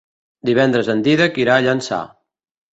Divendres 0.49 0.89
en 0.95 1.05
Dídac 1.09 1.39
irà 1.45 1.55
a 1.61 1.67
Llançà. 1.69 2.03